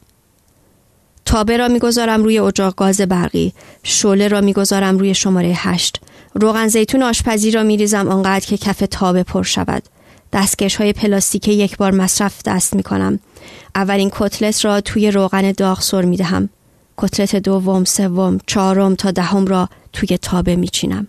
تابه 1.25 1.57
را 1.57 1.67
می‌گذارم 1.67 2.23
روی 2.23 2.39
اجاق 2.39 2.75
گاز 2.75 3.01
برقی 3.01 3.53
شعله 3.83 4.27
را 4.27 4.41
می‌گذارم 4.41 4.97
روی 4.97 5.13
شماره 5.13 5.53
هشت 5.55 6.01
روغن 6.33 6.67
زیتون 6.67 7.03
آشپزی 7.03 7.51
را 7.51 7.63
میریزم 7.63 8.07
آنقدر 8.07 8.45
که 8.45 8.57
کف 8.57 8.83
تابه 8.91 9.23
پر 9.23 9.43
شود 9.43 9.83
دستکش 10.35 10.75
های 10.75 10.93
پلاستیکی 10.93 11.53
یک 11.53 11.77
بار 11.77 11.91
مصرف 11.91 12.41
دست 12.45 12.73
می 12.73 12.83
کنم. 12.83 13.19
اولین 13.75 14.09
کتلت 14.13 14.65
را 14.65 14.81
توی 14.81 15.11
روغن 15.11 15.51
داغ 15.51 15.81
سر 15.81 16.01
می 16.01 16.17
دهم. 16.17 16.49
کتلت 16.97 17.35
دوم، 17.35 17.83
سوم، 17.83 18.37
چهارم 18.47 18.95
تا 18.95 19.11
دهم 19.11 19.45
را 19.45 19.69
توی 19.93 20.17
تابه 20.17 20.55
می 20.55 20.67
چینم. 20.67 21.07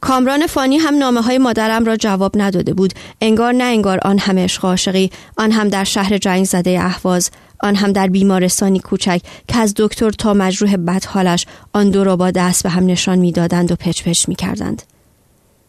کامران 0.00 0.46
فانی 0.46 0.76
هم 0.76 0.98
نامه 0.98 1.22
های 1.22 1.38
مادرم 1.38 1.84
را 1.84 1.96
جواب 1.96 2.32
نداده 2.34 2.74
بود 2.74 2.92
انگار 3.20 3.52
نه 3.52 3.64
انگار 3.64 3.98
آن 4.02 4.18
هم 4.18 4.38
عشق 4.38 4.64
عاشقی 4.64 5.10
آن 5.36 5.52
هم 5.52 5.68
در 5.68 5.84
شهر 5.84 6.18
جنگ 6.18 6.44
زده 6.44 6.80
اهواز 6.80 7.30
آن 7.60 7.74
هم 7.74 7.92
در 7.92 8.06
بیمارستانی 8.06 8.78
کوچک 8.78 9.20
که 9.48 9.58
از 9.58 9.74
دکتر 9.76 10.10
تا 10.10 10.34
مجروح 10.34 10.76
بدحالش 10.76 11.46
آن 11.72 11.90
دو 11.90 12.04
را 12.04 12.16
با 12.16 12.30
دست 12.30 12.62
به 12.62 12.68
هم 12.68 12.86
نشان 12.86 13.18
می‌دادند 13.18 13.72
و 13.72 13.76
پچ 13.76 14.02
پچ 14.02 14.28
می 14.28 14.34
کردند. 14.34 14.82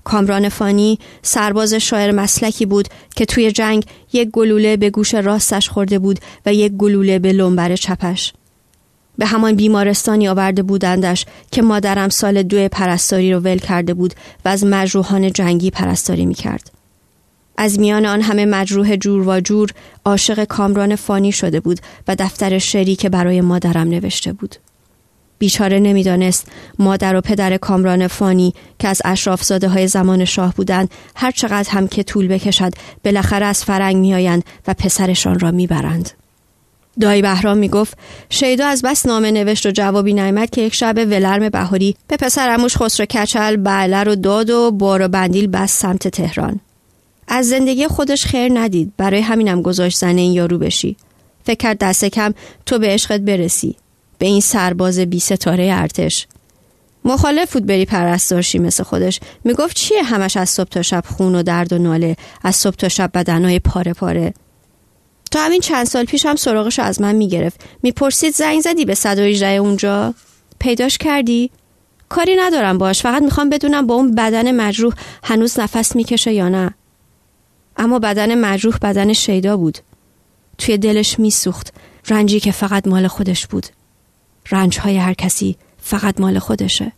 کامران 0.10 0.50
فانی 0.50 1.00
سرباز 1.22 1.74
شاعر 1.74 2.12
مسلکی 2.12 2.66
بود 2.66 2.88
که 3.16 3.26
توی 3.26 3.52
جنگ 3.52 3.86
یک 4.14 4.30
گلوله 4.30 4.78
به 4.78 4.90
گوش 4.90 5.14
راستش 5.14 5.70
خورده 5.70 6.00
بود 6.00 6.20
و 6.46 6.54
یک 6.54 6.72
گلوله 6.72 7.20
به 7.20 7.34
لنبر 7.34 7.76
چپش. 7.76 8.34
به 9.18 9.26
همان 9.26 9.56
بیمارستانی 9.56 10.28
آورده 10.28 10.64
بودندش 10.64 11.26
که 11.52 11.62
مادرم 11.62 12.10
سال 12.10 12.44
دو 12.44 12.68
پرستاری 12.68 13.34
رو 13.34 13.40
ول 13.40 13.58
کرده 13.58 13.94
بود 13.94 14.14
و 14.46 14.50
از 14.50 14.66
مجروحان 14.66 15.32
جنگی 15.32 15.72
پرستاری 15.72 16.26
می 16.26 16.36
کرد. 16.36 16.72
از 17.58 17.80
میان 17.80 18.06
آن 18.06 18.22
همه 18.22 18.46
مجروح 18.46 18.96
جور 18.96 19.28
و 19.28 19.40
جور 19.40 19.70
عاشق 20.06 20.44
کامران 20.44 20.96
فانی 20.96 21.32
شده 21.32 21.60
بود 21.60 21.80
و 22.08 22.16
دفتر 22.20 22.58
شعری 22.58 22.96
که 22.96 23.10
برای 23.10 23.42
مادرم 23.42 23.88
نوشته 23.88 24.34
بود. 24.34 24.56
بیچاره 25.40 25.80
نمی‌دانست. 25.80 26.48
مادر 26.80 27.16
و 27.16 27.22
پدر 27.22 27.58
کامران 27.58 28.08
فانی 28.08 28.54
که 28.80 28.88
از 28.88 29.02
اشرافزاده 29.06 29.68
های 29.68 29.88
زمان 29.88 30.26
شاه 30.26 30.54
بودند 30.54 30.92
هر 31.16 31.32
چقدر 31.32 31.70
هم 31.70 31.88
که 31.88 32.04
طول 32.04 32.28
بکشد 32.28 32.74
بالاخره 33.04 33.46
از 33.46 33.64
فرنگ 33.64 33.96
میآیند 33.96 34.44
و 34.68 34.74
پسرشان 34.74 35.40
را 35.40 35.52
می‌برند. 35.52 36.10
دایی 37.00 37.22
بهرام 37.22 37.58
می‌گفت 37.58 37.98
شیدا 38.30 38.68
از 38.68 38.82
بس 38.82 39.06
نامه 39.06 39.32
نوشت 39.32 39.66
و 39.66 39.72
جوابی 39.72 40.14
نیامد 40.14 40.50
که 40.50 40.62
یک 40.62 40.76
شب 40.76 40.96
ولرم 40.98 41.50
بهاری 41.50 41.96
به 42.08 42.18
پسر 42.18 42.50
اموش 42.50 42.78
خسرو 42.78 43.06
کچل 43.06 43.56
بله 43.56 44.04
رو 44.04 44.16
داد 44.16 44.50
و 44.50 44.72
بار 44.72 45.02
و 45.02 45.08
بندیل 45.08 45.48
بس 45.48 45.72
سمت 45.72 46.08
تهران. 46.08 46.60
از 47.28 47.50
زندگی 47.50 47.88
خودش 47.88 48.26
خیر 48.26 48.52
ندید 48.54 48.94
برای 48.98 49.22
همینم 49.22 49.62
گذاشت 49.62 49.98
زنه 49.98 50.22
این 50.22 50.34
یارو 50.34 50.58
بشی. 50.58 50.96
فکر 51.44 51.58
کرد 51.58 51.78
دست 51.78 52.06
کم 52.06 52.34
تو 52.66 52.80
به 52.80 52.88
عشقت 52.88 53.22
برسی. 53.22 53.76
به 54.20 54.26
این 54.26 54.42
سرباز 54.42 55.00
بی 55.00 55.20
ستاره 55.20 55.70
ارتش. 55.74 56.28
مخالف 57.06 57.54
بود 57.54 57.66
بری 57.66 57.86
پرستارشی 57.86 58.60
مثل 58.60 58.84
خودش. 58.84 59.20
می‌گفت 59.44 59.76
چیه 59.76 60.04
همش 60.04 60.38
از 60.38 60.50
صبح 60.50 60.70
تا 60.70 60.82
شب 60.82 61.04
خون 61.18 61.36
و 61.36 61.44
درد 61.44 61.74
و 61.74 61.78
ناله؟ 61.78 62.16
از 62.44 62.56
صبح 62.56 62.76
تا 62.76 62.90
شب 62.90 63.12
بدنهای 63.14 63.60
پاره 63.60 63.94
پاره. 63.94 64.34
تا 65.32 65.40
همین 65.46 65.62
چند 65.62 65.86
سال 65.86 66.06
پیش 66.06 66.26
هم 66.26 66.36
سراغش 66.36 66.80
از 66.80 67.02
من 67.02 67.16
می‌گرفت. 67.16 67.62
می‌پرسید 67.84 68.34
زنگ 68.34 68.62
زدی 68.62 68.86
به 68.86 68.96
118 68.96 69.48
اونجا؟ 69.48 70.14
پیداش 70.60 70.98
کردی؟ 70.98 71.52
کاری 72.10 72.36
ندارم 72.36 72.78
باش 72.78 73.02
فقط 73.02 73.22
می‌خوام 73.22 73.50
بدونم 73.50 73.88
با 73.88 73.96
اون 73.96 74.16
بدن 74.16 74.52
مجروح 74.52 74.94
هنوز 75.24 75.60
نفس 75.60 75.96
می‌کشه 75.96 76.34
یا 76.34 76.50
نه. 76.50 76.74
اما 77.78 78.00
بدن 78.00 78.36
مجروح 78.36 78.78
بدن 78.78 79.14
شیدا 79.14 79.58
بود. 79.58 79.78
توی 80.58 80.78
دلش 80.78 81.20
میسوخت. 81.20 81.74
رنجی 82.08 82.40
که 82.40 82.52
فقط 82.52 82.88
مال 82.88 83.08
خودش 83.08 83.48
بود. 83.48 83.66
رنج 84.52 84.80
های 84.80 84.98
هر 84.98 85.14
کسی 85.14 85.58
فقط 85.78 86.22
مال 86.22 86.40
خودشه 86.40 86.92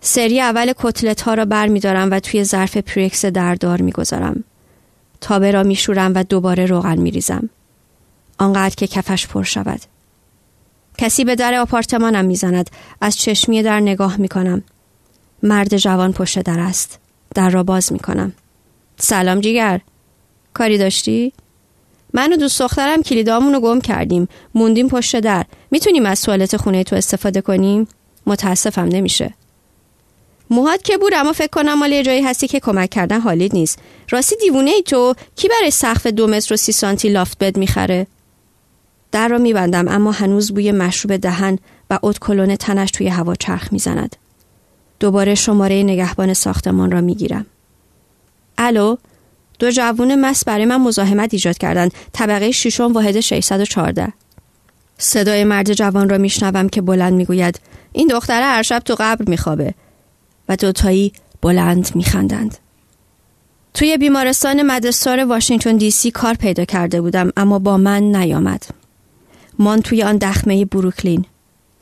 سری 0.00 0.40
اول 0.40 0.72
کتلت 0.78 1.20
ها 1.20 1.34
را 1.34 1.44
بر 1.44 1.66
می 1.66 1.80
دارم 1.80 2.10
و 2.10 2.20
توی 2.20 2.44
ظرف 2.44 2.76
پریکس 2.76 3.24
دردار 3.24 3.82
می 3.82 3.92
گذارم. 3.92 4.44
تابه 5.20 5.50
را 5.50 5.62
می 5.62 5.74
شورم 5.74 6.12
و 6.14 6.22
دوباره 6.22 6.66
روغن 6.66 6.98
می 6.98 7.10
ریزم. 7.10 7.50
آنقدر 8.38 8.74
که 8.74 8.86
کفش 8.86 9.26
پر 9.26 9.42
شود. 9.42 9.80
کسی 10.98 11.24
به 11.24 11.34
در 11.34 11.54
آپارتمانم 11.54 12.24
می 12.24 12.36
زند. 12.36 12.70
از 13.00 13.16
چشمی 13.16 13.62
در 13.62 13.80
نگاه 13.80 14.16
می 14.16 14.28
کنم. 14.28 14.62
مرد 15.42 15.76
جوان 15.76 16.12
پشت 16.12 16.38
در 16.38 16.60
است. 16.60 16.98
در 17.34 17.50
را 17.50 17.62
باز 17.62 17.92
می 17.92 17.98
کنم. 17.98 18.32
سلام 18.96 19.40
جیگر 19.40 19.80
کاری 20.54 20.78
داشتی؟ 20.78 21.32
من 22.16 22.32
و 22.32 22.36
دوست 22.36 22.62
دخترم 22.62 23.02
کلیدامون 23.02 23.54
رو 23.54 23.60
گم 23.60 23.80
کردیم. 23.80 24.28
موندیم 24.54 24.88
پشت 24.88 25.20
در. 25.20 25.44
می‌تونیم 25.70 26.06
از 26.06 26.22
توالت 26.22 26.56
خونه 26.56 26.84
تو 26.84 26.96
استفاده 26.96 27.40
کنیم؟ 27.40 27.88
متاسفم 28.26 28.84
نمیشه. 28.84 29.34
موهات 30.50 30.82
که 30.82 30.98
بود 30.98 31.14
اما 31.14 31.32
فکر 31.32 31.50
کنم 31.50 31.78
مال 31.78 32.02
جایی 32.02 32.22
هستی 32.22 32.48
که 32.48 32.60
کمک 32.60 32.90
کردن 32.90 33.20
حالید 33.20 33.54
نیست. 33.54 33.78
راستی 34.10 34.36
دیوونه 34.36 34.70
ای 34.70 34.82
تو 34.82 35.14
کی 35.36 35.48
برای 35.48 35.70
سقف 35.70 36.06
دو 36.06 36.26
متر 36.26 36.54
و 36.54 36.56
سی 36.56 36.72
سانتی 36.72 37.08
لافت 37.08 37.38
بد 37.38 37.58
می‌خره؟ 37.58 38.06
در 39.12 39.28
را 39.28 39.38
میبندم 39.38 39.88
اما 39.88 40.12
هنوز 40.12 40.52
بوی 40.52 40.72
مشروب 40.72 41.16
دهن 41.16 41.58
و 41.90 41.98
اد 42.02 42.18
کلون 42.18 42.56
تنش 42.56 42.90
توی 42.90 43.08
هوا 43.08 43.34
چرخ 43.34 43.72
می‌زند. 43.72 44.16
دوباره 45.00 45.34
شماره 45.34 45.82
نگهبان 45.82 46.34
ساختمان 46.34 46.90
را 46.90 47.00
می‌گیرم. 47.00 47.46
الو؟ 48.58 48.96
دو 49.58 49.70
جوون 49.70 50.20
مست 50.20 50.44
برای 50.44 50.64
من 50.64 50.76
مزاحمت 50.76 51.34
ایجاد 51.34 51.58
کردند. 51.58 51.94
طبقه 52.12 52.50
ششم 52.50 52.92
واحد 52.92 53.20
614 53.20 54.12
صدای 54.98 55.44
مرد 55.44 55.72
جوان 55.72 56.08
را 56.08 56.18
میشنوم 56.18 56.68
که 56.68 56.80
بلند 56.80 57.12
می‌گوید 57.12 57.60
این 57.92 58.08
دختره 58.08 58.44
هر 58.44 58.62
شب 58.62 58.78
تو 58.78 58.96
قبر 58.98 59.30
میخوابه. 59.30 59.74
و 60.48 60.56
دوتایی 60.56 61.12
بلند 61.42 61.90
میخندند. 61.94 62.58
توی 63.74 63.96
بیمارستان 63.96 64.62
مدرسار 64.62 65.24
واشنگتن 65.24 65.76
دی 65.76 65.90
سی 65.90 66.10
کار 66.10 66.34
پیدا 66.34 66.64
کرده 66.64 67.00
بودم 67.00 67.32
اما 67.36 67.58
با 67.58 67.76
من 67.76 68.02
نیامد. 68.02 68.66
مان 69.58 69.80
توی 69.80 70.02
آن 70.02 70.16
دخمه 70.16 70.64
بروکلین. 70.64 71.24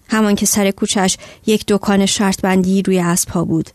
همان 0.09 0.35
که 0.35 0.47
سر 0.47 0.71
کوچش 0.71 1.17
یک 1.47 1.65
دکان 1.69 2.07
شرط 2.07 2.41
بندی 2.41 2.83
روی 2.83 2.99
اسب 2.99 3.45
بود. 3.45 3.71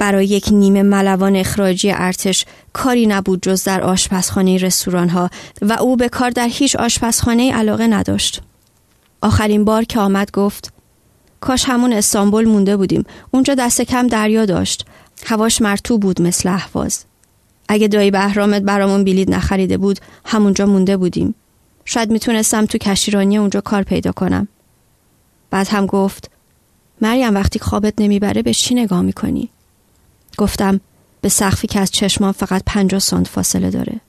برای 0.00 0.26
یک 0.26 0.48
نیمه 0.52 0.82
ملوان 0.82 1.36
اخراجی 1.36 1.92
ارتش 1.92 2.44
کاری 2.72 3.06
نبود 3.06 3.42
جز 3.42 3.64
در 3.64 3.82
آشپزخانه 3.82 4.56
رستوران 4.56 5.08
ها 5.08 5.30
و 5.62 5.72
او 5.72 5.96
به 5.96 6.08
کار 6.08 6.30
در 6.30 6.48
هیچ 6.48 6.76
آشپزخانه 6.76 7.52
علاقه 7.52 7.86
نداشت. 7.86 8.42
آخرین 9.22 9.64
بار 9.64 9.84
که 9.84 10.00
آمد 10.00 10.30
گفت 10.30 10.72
کاش 11.40 11.64
همون 11.64 11.92
استانبول 11.92 12.44
مونده 12.44 12.76
بودیم 12.76 13.04
اونجا 13.30 13.54
دست 13.54 13.80
کم 13.82 14.06
دریا 14.06 14.46
داشت 14.46 14.86
هواش 15.26 15.62
مرتوب 15.62 16.02
بود 16.02 16.22
مثل 16.22 16.48
احواز 16.48 17.04
اگه 17.68 17.88
دایی 17.88 18.10
بهرامت 18.10 18.62
برامون 18.62 19.04
بلید 19.04 19.34
نخریده 19.34 19.76
بود 19.76 20.00
همونجا 20.24 20.66
مونده 20.66 20.96
بودیم. 20.96 21.34
شاید 21.84 22.10
می‌تونستم 22.10 22.66
تو 22.66 22.78
کشیرانی 22.78 23.38
اونجا 23.38 23.60
کار 23.60 23.82
پیدا 23.82 24.12
کنم. 24.12 24.48
بعد 25.50 25.68
هم 25.68 25.86
گفت 25.86 26.30
مریم 27.00 27.34
وقتی 27.34 27.58
خوابت 27.58 27.94
نمی‌بره 27.98 28.42
به 28.42 28.54
چی 28.54 28.74
نگاه 28.74 29.02
می‌کنی؟ 29.02 29.50
گفتم 30.40 30.80
به 31.20 31.28
سقفی 31.28 31.66
که 31.66 31.80
از 31.80 31.90
چشمان 31.90 32.32
فقط 32.32 32.62
پنجاه 32.66 33.00
سانت 33.00 33.28
فاصله 33.28 33.70
داره. 33.70 34.00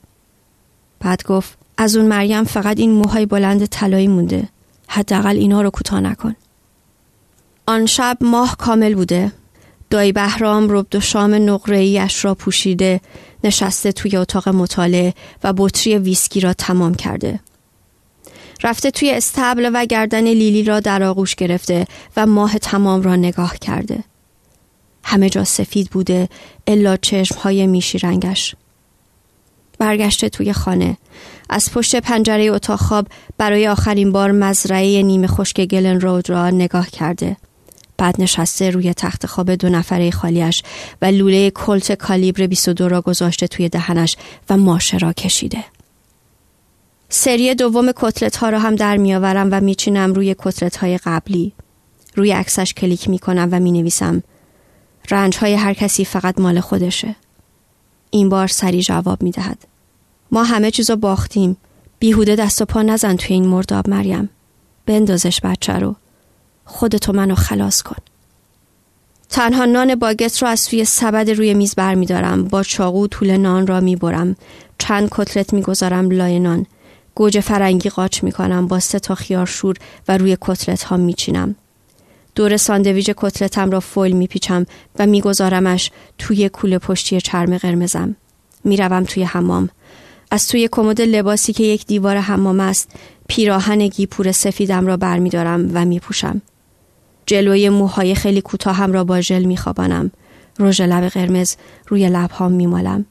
بعد 1.00 1.22
گفت 1.22 1.58
از 1.76 1.96
اون 1.96 2.06
مریم 2.06 2.44
فقط 2.44 2.78
این 2.78 2.90
موهای 2.90 3.26
بلند 3.26 3.66
طلایی 3.66 4.08
مونده. 4.08 4.48
حداقل 4.88 5.36
اینا 5.36 5.62
رو 5.62 5.70
کوتاه 5.70 6.00
نکن. 6.00 6.36
آن 7.66 7.86
شب 7.86 8.18
ماه 8.20 8.56
کامل 8.56 8.94
بوده. 8.94 9.32
دایی 9.90 10.12
بهرام 10.12 10.70
ربد 10.70 10.94
و 10.94 11.00
شام 11.00 11.34
نقره 11.34 12.08
را 12.22 12.34
پوشیده 12.34 13.00
نشسته 13.44 13.92
توی 13.92 14.16
اتاق 14.16 14.48
مطالعه 14.48 15.14
و 15.44 15.52
بطری 15.56 15.98
ویسکی 15.98 16.40
را 16.40 16.52
تمام 16.52 16.94
کرده. 16.94 17.40
رفته 18.62 18.90
توی 18.90 19.10
استبل 19.10 19.70
و 19.74 19.86
گردن 19.86 20.24
لیلی 20.24 20.64
را 20.64 20.80
در 20.80 21.02
آغوش 21.02 21.34
گرفته 21.34 21.86
و 22.16 22.26
ماه 22.26 22.58
تمام 22.58 23.02
را 23.02 23.16
نگاه 23.16 23.58
کرده. 23.58 24.04
همه 25.04 25.30
جا 25.30 25.44
سفید 25.44 25.90
بوده 25.90 26.28
الا 26.66 26.96
چشم 26.96 27.34
های 27.34 27.66
میشی 27.66 27.98
رنگش. 27.98 28.54
برگشته 29.78 30.28
توی 30.28 30.52
خانه. 30.52 30.96
از 31.50 31.72
پشت 31.72 31.96
پنجره 31.96 32.44
اتاق 32.44 32.78
خواب 32.78 33.06
برای 33.38 33.68
آخرین 33.68 34.12
بار 34.12 34.32
مزرعه 34.32 35.02
نیمه 35.02 35.26
خشک 35.26 35.60
گلن 35.60 36.00
رود 36.00 36.30
را 36.30 36.50
نگاه 36.50 36.90
کرده. 36.90 37.36
بعد 37.98 38.20
نشسته 38.20 38.70
روی 38.70 38.94
تخت 38.94 39.26
خواب 39.26 39.54
دو 39.54 39.68
نفره 39.68 40.10
خالیش 40.10 40.62
و 41.02 41.06
لوله 41.06 41.50
کلت 41.50 41.92
کالیبر 41.92 42.46
22 42.46 42.88
را 42.88 43.00
گذاشته 43.00 43.46
توی 43.46 43.68
دهنش 43.68 44.16
و 44.50 44.56
ماشه 44.56 44.98
را 44.98 45.12
کشیده. 45.12 45.64
سری 47.08 47.54
دوم 47.54 47.92
کتلت 47.96 48.36
ها 48.36 48.48
را 48.48 48.58
هم 48.58 48.76
در 48.76 48.96
میآورم 48.96 49.48
و 49.52 49.60
میچینم 49.60 50.12
روی 50.12 50.34
کتلت 50.38 50.76
های 50.76 50.98
قبلی. 50.98 51.52
روی 52.14 52.32
عکسش 52.32 52.74
کلیک 52.74 53.08
می 53.08 53.18
کنم 53.18 53.48
و 53.52 53.60
می 53.60 53.72
نویسم 53.72 54.22
رنج 55.10 55.36
های 55.36 55.54
هر 55.54 55.74
کسی 55.74 56.04
فقط 56.04 56.40
مال 56.40 56.60
خودشه. 56.60 57.16
این 58.10 58.28
بار 58.28 58.46
سری 58.46 58.82
جواب 58.82 59.22
می 59.22 59.30
دهد. 59.30 59.58
ما 60.30 60.44
همه 60.44 60.70
چیزو 60.70 60.96
باختیم. 60.96 61.56
بیهوده 61.98 62.36
دست 62.36 62.62
و 62.62 62.64
پا 62.64 62.82
نزن 62.82 63.16
توی 63.16 63.34
این 63.34 63.46
مرداب 63.46 63.88
مریم. 63.88 64.30
بندازش 64.86 65.40
بچه 65.40 65.72
رو. 65.72 65.96
خودتو 66.64 67.12
منو 67.12 67.34
خلاص 67.34 67.82
کن. 67.82 67.96
تنها 69.30 69.64
نان 69.64 69.94
باگت 69.94 70.42
رو 70.42 70.48
از 70.48 70.66
توی 70.66 70.84
سبد 70.84 71.30
روی 71.30 71.54
میز 71.54 71.74
بر 71.74 71.94
می 71.94 72.06
دارم. 72.06 72.44
با 72.44 72.62
چاقو 72.62 73.06
طول 73.06 73.36
نان 73.36 73.66
را 73.66 73.80
می 73.80 73.96
برم. 73.96 74.36
چند 74.78 75.08
کتلت 75.12 75.52
می 75.52 75.62
گذارم 75.62 76.10
لای 76.10 76.38
نان. 76.38 76.66
گوجه 77.14 77.40
فرنگی 77.40 77.88
قاچ 77.88 78.24
می 78.24 78.32
کنم 78.32 78.66
با 78.66 78.80
سه 78.80 78.98
تا 78.98 79.14
خیار 79.14 79.46
شور 79.46 79.76
و 80.08 80.18
روی 80.18 80.36
کتلت 80.40 80.82
ها 80.82 80.96
می 80.96 81.14
چینم. 81.14 81.54
دور 82.34 82.56
ساندویج 82.56 83.12
کتلتم 83.16 83.70
را 83.70 83.80
فویل 83.80 84.16
می 84.16 84.26
پیچم 84.26 84.66
و 84.98 85.06
می 85.06 85.20
گذارمش 85.20 85.90
توی 86.18 86.48
کوله 86.48 86.78
پشتی 86.78 87.20
چرم 87.20 87.58
قرمزم. 87.58 88.16
می 88.64 88.76
روم 88.76 89.04
توی 89.04 89.22
حمام. 89.22 89.68
از 90.30 90.48
توی 90.48 90.68
کمد 90.72 91.00
لباسی 91.00 91.52
که 91.52 91.64
یک 91.64 91.86
دیوار 91.86 92.16
حمام 92.16 92.60
است 92.60 92.90
پیراهن 93.28 93.88
گیپور 93.88 94.32
سفیدم 94.32 94.86
را 94.86 94.96
برمیدارم 94.96 95.70
و 95.74 95.84
می 95.84 96.00
پوشم. 96.00 96.42
جلوی 97.26 97.68
موهای 97.68 98.14
خیلی 98.14 98.40
کوتاهم 98.40 98.92
را 98.92 99.04
با 99.04 99.20
ژل 99.20 99.44
میخوابانم 99.44 100.10
رژ 100.58 100.80
لب 100.80 101.08
قرمز 101.08 101.56
روی 101.88 102.08
لبهام 102.08 102.52
میمالم 102.52 103.06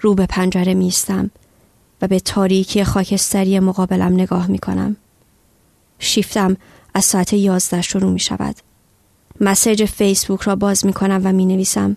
رو 0.00 0.14
به 0.14 0.26
پنجره 0.26 0.74
میستم 0.74 1.30
و 2.02 2.08
به 2.08 2.20
تاریکی 2.20 2.84
خاکستری 2.84 3.60
مقابلم 3.60 4.12
نگاه 4.12 4.46
می‌کنم 4.46 4.96
شیفتم 5.98 6.56
از 6.94 7.04
ساعت 7.04 7.32
یازده 7.32 7.82
شروع 7.82 8.12
می 8.12 8.20
شود. 8.20 8.56
مسیج 9.40 9.84
فیسبوک 9.84 10.42
را 10.42 10.56
باز 10.56 10.86
می 10.86 10.92
کنم 10.92 11.20
و 11.24 11.32
می 11.32 11.46
نویسم. 11.46 11.96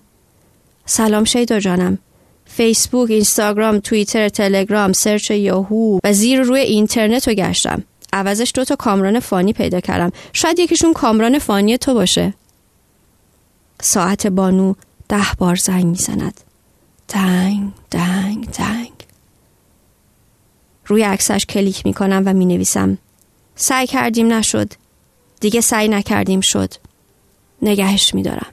سلام 0.85 1.23
شیدا 1.23 1.59
جانم. 1.59 1.97
فیسبوک، 2.45 3.11
اینستاگرام، 3.11 3.79
توییتر، 3.79 4.29
تلگرام، 4.29 4.93
سرچ 4.93 5.31
یاهو 5.31 5.99
و 6.03 6.13
زیر 6.13 6.41
روی 6.41 6.59
اینترنت 6.59 7.27
رو 7.27 7.33
گشتم. 7.33 7.83
عوضش 8.13 8.51
دو 8.55 8.63
تا 8.63 8.75
کامران 8.75 9.19
فانی 9.19 9.53
پیدا 9.53 9.79
کردم 9.79 10.11
شاید 10.33 10.59
یکیشون 10.59 10.93
کامران 10.93 11.39
فانی 11.39 11.77
تو 11.77 11.93
باشه 11.93 12.33
ساعت 13.81 14.27
بانو 14.27 14.73
ده 15.09 15.25
بار 15.37 15.55
زنگ 15.55 15.85
می‌زند 15.85 16.41
دنگ 17.09 17.71
دنگ 17.91 18.49
دنگ 18.49 18.91
روی 20.85 21.03
عکسش 21.03 21.45
کلیک 21.45 21.85
می‌کنم 21.85 22.23
و 22.25 22.33
می‌نویسم 22.33 22.97
سعی 23.55 23.87
کردیم 23.87 24.33
نشد 24.33 24.73
دیگه 25.39 25.61
سعی 25.61 25.87
نکردیم 25.87 26.41
شد. 26.41 26.73
نگهش 27.61 28.13
میدارم. 28.13 28.51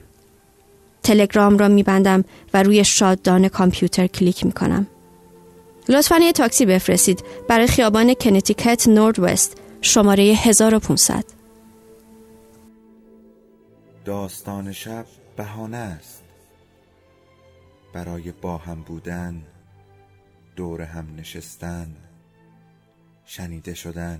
تلگرام 1.03 1.57
را 1.57 1.67
میبندم 1.67 2.23
و 2.53 2.63
روی 2.63 2.83
شاددان 2.83 3.47
کامپیوتر 3.47 4.07
کلیک 4.07 4.45
می‌کنم. 4.45 4.87
لطفا 5.89 6.17
یه 6.17 6.31
تاکسی 6.31 6.65
بفرستید. 6.65 7.23
برای 7.47 7.67
خیابان 7.67 8.13
کنتیکت 8.13 8.87
نورد 8.87 9.19
وست 9.19 9.57
شماره 9.81 10.23
1500 10.23 11.25
داستان 14.05 14.71
شب 14.71 15.05
بهانه 15.35 15.77
است. 15.77 16.23
برای 17.93 18.31
با 18.31 18.57
هم 18.57 18.81
بودن 18.81 19.43
دور 20.55 20.81
هم 20.81 21.15
نشستن 21.17 21.95
شنیده 23.25 23.73
شدن. 23.73 24.19